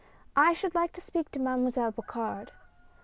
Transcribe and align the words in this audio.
"I 0.49 0.57
would 0.63 0.73
like 0.73 0.93
to 0.93 0.99
speak 1.01 1.29
to 1.29 1.39
Mademoiselle 1.39 1.91
Bocard." 1.91 2.49